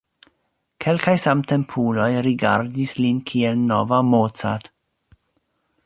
Kelkaj 0.85 1.13
samtempuloj 1.23 2.09
rigardis 2.29 2.97
lin 3.03 3.21
kiel 3.33 3.63
nova 3.73 4.01
Mozart. 4.11 4.73